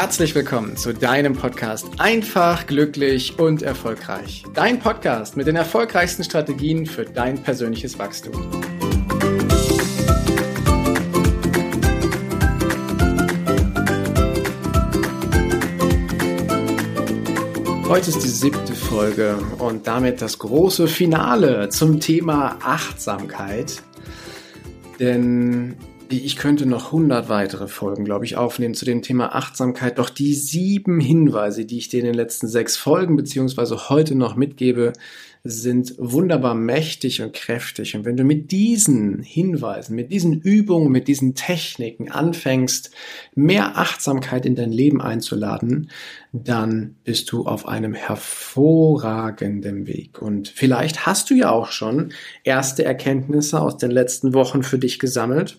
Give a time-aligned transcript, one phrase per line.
[0.00, 4.44] herzlich willkommen zu deinem Podcast Einfach, glücklich und erfolgreich.
[4.54, 8.32] Dein Podcast mit den erfolgreichsten Strategien für dein persönliches Wachstum.
[17.86, 23.82] Heute ist die siebte Folge und damit das große Finale zum Thema Achtsamkeit.
[24.98, 25.76] Denn
[26.12, 29.98] ich könnte noch 100 weitere Folgen, glaube ich, aufnehmen zu dem Thema Achtsamkeit.
[29.98, 34.34] Doch die sieben Hinweise, die ich dir in den letzten sechs Folgen beziehungsweise heute noch
[34.34, 34.92] mitgebe,
[35.42, 37.96] sind wunderbar mächtig und kräftig.
[37.96, 42.90] Und wenn du mit diesen Hinweisen, mit diesen Übungen, mit diesen Techniken anfängst,
[43.34, 45.90] mehr Achtsamkeit in dein Leben einzuladen,
[46.32, 50.20] dann bist du auf einem hervorragenden Weg.
[50.20, 52.12] Und vielleicht hast du ja auch schon
[52.44, 55.58] erste Erkenntnisse aus den letzten Wochen für dich gesammelt.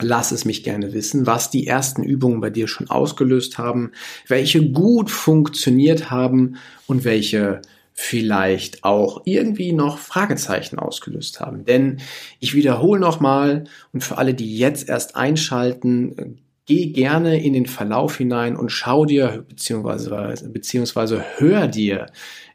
[0.00, 3.92] Lass es mich gerne wissen, was die ersten Übungen bei dir schon ausgelöst haben,
[4.28, 7.62] welche gut funktioniert haben und welche
[7.94, 11.64] vielleicht auch irgendwie noch Fragezeichen ausgelöst haben.
[11.64, 12.00] Denn
[12.40, 18.16] ich wiederhole nochmal und für alle, die jetzt erst einschalten, geh gerne in den Verlauf
[18.16, 22.06] hinein und schau dir beziehungsweise, beziehungsweise hör dir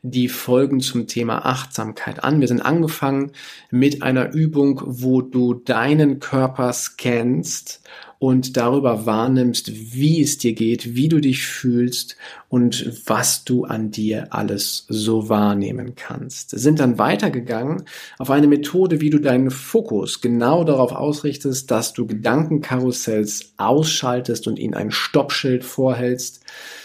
[0.04, 2.42] die Folgen zum Thema Achtsamkeit an.
[2.42, 3.32] Wir sind angefangen
[3.70, 7.82] mit einer Übung, wo du deinen Körper scannst
[8.22, 12.18] und darüber wahrnimmst, wie es dir geht, wie du dich fühlst
[12.50, 16.52] und was du an dir alles so wahrnehmen kannst.
[16.52, 17.86] Sind dann weitergegangen
[18.20, 24.60] auf eine Methode, wie du deinen Fokus genau darauf ausrichtest, dass du Gedankenkarussells ausschaltest und
[24.60, 26.42] ihnen ein Stoppschild vorhältst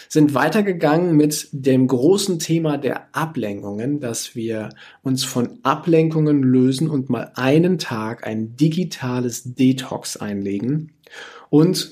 [0.09, 4.69] sind weitergegangen mit dem großen Thema der Ablenkungen, dass wir
[5.03, 10.93] uns von Ablenkungen lösen und mal einen Tag ein digitales Detox einlegen
[11.49, 11.91] und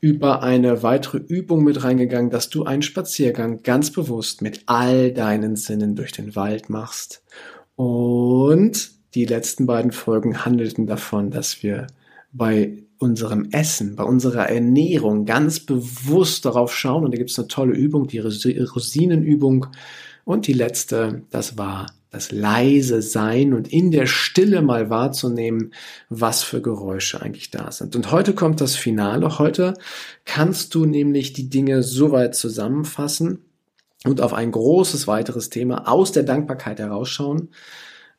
[0.00, 5.54] über eine weitere Übung mit reingegangen, dass du einen Spaziergang ganz bewusst mit all deinen
[5.54, 7.22] Sinnen durch den Wald machst.
[7.76, 11.86] Und die letzten beiden Folgen handelten davon, dass wir
[12.32, 17.04] bei unserem Essen, bei unserer Ernährung ganz bewusst darauf schauen.
[17.04, 19.66] Und da gibt es eine tolle Übung, die Rosinenübung.
[20.24, 25.72] Und die letzte, das war das leise Sein und in der Stille mal wahrzunehmen,
[26.10, 27.96] was für Geräusche eigentlich da sind.
[27.96, 29.38] Und heute kommt das Finale.
[29.38, 29.74] Heute
[30.26, 33.38] kannst du nämlich die Dinge so weit zusammenfassen
[34.04, 37.48] und auf ein großes weiteres Thema aus der Dankbarkeit herausschauen,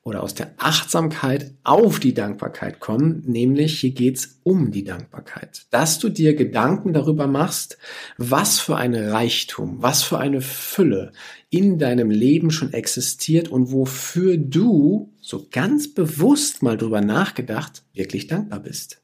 [0.04, 5.66] oder aus der Achtsamkeit auf die Dankbarkeit kommen, nämlich hier geht's um die Dankbarkeit.
[5.72, 7.78] Dass du dir Gedanken darüber machst,
[8.18, 11.14] was für ein Reichtum, was für eine Fülle
[11.50, 18.28] in deinem Leben schon existiert und wofür du so ganz bewusst mal drüber nachgedacht wirklich
[18.28, 19.03] dankbar bist.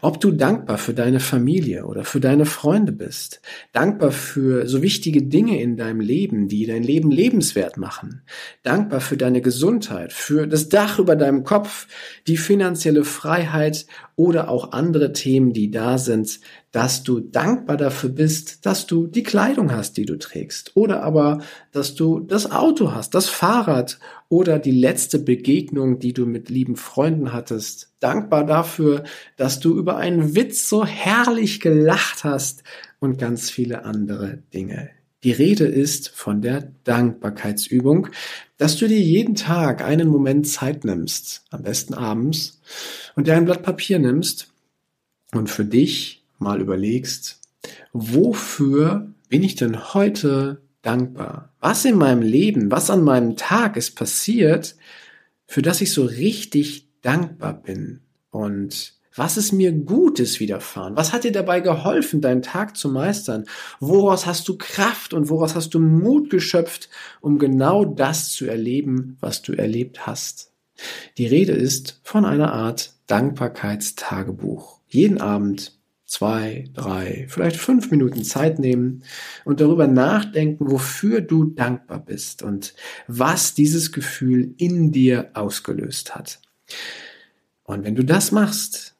[0.00, 3.40] Ob du dankbar für deine Familie oder für deine Freunde bist,
[3.72, 8.22] dankbar für so wichtige Dinge in deinem Leben, die dein Leben lebenswert machen,
[8.62, 11.86] dankbar für deine Gesundheit, für das Dach über deinem Kopf,
[12.26, 13.86] die finanzielle Freiheit
[14.16, 16.40] oder auch andere Themen, die da sind,
[16.72, 21.40] dass du dankbar dafür bist, dass du die Kleidung hast, die du trägst, oder aber,
[21.72, 23.98] dass du das Auto hast, das Fahrrad
[24.28, 27.92] oder die letzte Begegnung, die du mit lieben Freunden hattest.
[28.00, 29.04] Dankbar dafür,
[29.36, 32.62] dass du über einen Witz so herrlich gelacht hast
[33.00, 34.90] und ganz viele andere Dinge.
[35.24, 38.08] Die Rede ist von der Dankbarkeitsübung,
[38.58, 42.60] dass du dir jeden Tag einen Moment Zeit nimmst, am besten abends,
[43.16, 44.48] und dir ein Blatt Papier nimmst
[45.32, 47.40] und für dich mal überlegst,
[47.94, 51.54] wofür bin ich denn heute dankbar?
[51.58, 54.76] Was in meinem Leben, was an meinem Tag ist passiert,
[55.46, 58.00] für das ich so richtig dankbar bin?
[58.30, 60.96] Und was ist mir Gutes widerfahren?
[60.96, 63.44] Was hat dir dabei geholfen, deinen Tag zu meistern?
[63.80, 66.88] Woraus hast du Kraft und woraus hast du Mut geschöpft,
[67.20, 70.52] um genau das zu erleben, was du erlebt hast?
[71.18, 74.80] Die Rede ist von einer Art Dankbarkeitstagebuch.
[74.88, 79.04] Jeden Abend zwei, drei, vielleicht fünf Minuten Zeit nehmen
[79.44, 82.74] und darüber nachdenken, wofür du dankbar bist und
[83.06, 86.40] was dieses Gefühl in dir ausgelöst hat.
[87.64, 88.93] Und wenn du das machst,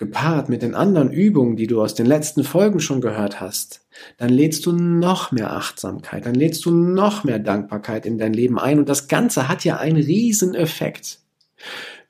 [0.00, 3.82] gepaart mit den anderen Übungen, die du aus den letzten Folgen schon gehört hast,
[4.16, 8.58] dann lädst du noch mehr Achtsamkeit, dann lädst du noch mehr Dankbarkeit in dein Leben
[8.58, 11.20] ein und das Ganze hat ja einen riesen Effekt.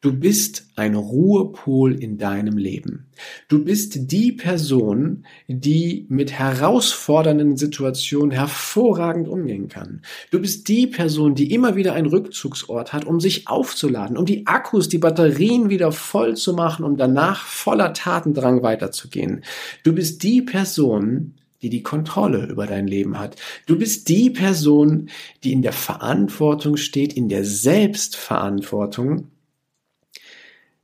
[0.02, 3.10] Du bist ein Ruhepol in deinem Leben.
[3.48, 10.00] Du bist die Person, die mit herausfordernden Situationen hervorragend umgehen kann.
[10.30, 14.46] Du bist die Person, die immer wieder einen Rückzugsort hat, um sich aufzuladen, um die
[14.46, 19.44] Akkus, die Batterien wieder voll zu machen, um danach voller Tatendrang weiterzugehen.
[19.82, 23.36] Du bist die Person, die die Kontrolle über dein Leben hat.
[23.66, 25.10] Du bist die Person,
[25.44, 29.28] die in der Verantwortung steht, in der Selbstverantwortung,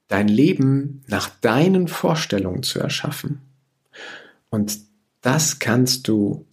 [0.08, 3.40] dein Leben nach deinen Vorstellungen zu erschaffen.
[4.50, 4.78] Und
[5.20, 6.46] das kannst du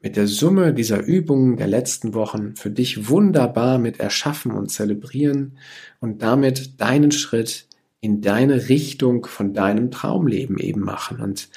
[0.00, 5.58] mit der Summe dieser Übungen der letzten Wochen für dich wunderbar mit erschaffen und zelebrieren
[6.00, 7.66] und damit deinen Schritt
[8.00, 11.20] in deine Richtung von deinem Traumleben eben machen.
[11.20, 11.48] Und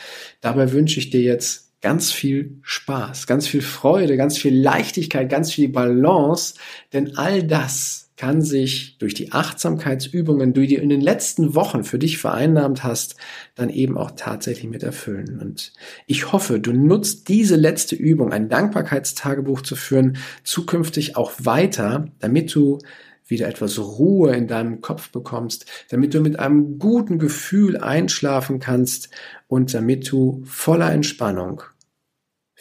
[0.41, 5.51] dabei wünsche ich dir jetzt ganz viel Spaß, ganz viel Freude, ganz viel Leichtigkeit, ganz
[5.51, 6.55] viel Balance,
[6.93, 11.97] denn all das kann sich durch die Achtsamkeitsübungen, die du in den letzten Wochen für
[11.97, 13.15] dich vereinnahmt hast,
[13.56, 15.39] dann eben auch tatsächlich mit erfüllen.
[15.41, 15.73] Und
[16.06, 22.53] ich hoffe, du nutzt diese letzte Übung, ein Dankbarkeitstagebuch zu führen, zukünftig auch weiter, damit
[22.53, 22.77] du
[23.25, 29.09] wieder etwas Ruhe in deinem Kopf bekommst, damit du mit einem guten Gefühl einschlafen kannst
[29.47, 31.63] und damit du voller Entspannung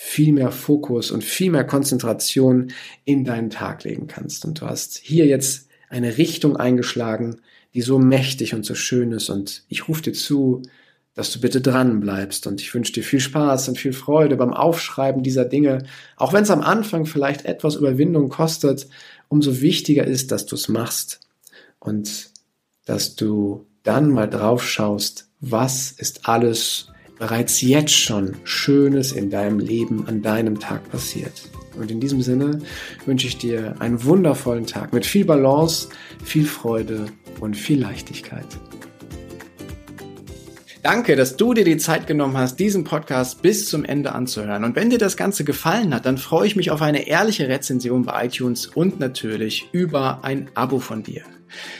[0.02, 2.72] viel mehr Fokus und viel mehr Konzentration
[3.04, 4.46] in deinen Tag legen kannst.
[4.46, 7.42] Und du hast hier jetzt eine Richtung eingeschlagen,
[7.74, 9.28] die so mächtig und so schön ist.
[9.28, 10.62] Und ich rufe dir zu,
[11.12, 12.46] dass du bitte dran bleibst.
[12.46, 15.84] Und ich wünsche dir viel Spaß und viel Freude beim Aufschreiben dieser Dinge.
[16.16, 18.88] Auch wenn es am Anfang vielleicht etwas Überwindung kostet,
[19.28, 21.20] umso wichtiger ist, dass du es machst
[21.78, 22.30] und
[22.86, 26.89] dass du dann mal drauf schaust, was ist alles
[27.20, 31.48] bereits jetzt schon Schönes in deinem Leben an deinem Tag passiert.
[31.78, 32.60] Und in diesem Sinne
[33.04, 35.88] wünsche ich dir einen wundervollen Tag mit viel Balance,
[36.24, 37.06] viel Freude
[37.38, 38.46] und viel Leichtigkeit.
[40.82, 44.64] Danke, dass du dir die Zeit genommen hast, diesen Podcast bis zum Ende anzuhören.
[44.64, 48.06] Und wenn dir das Ganze gefallen hat, dann freue ich mich auf eine ehrliche Rezension
[48.06, 51.22] bei iTunes und natürlich über ein Abo von dir.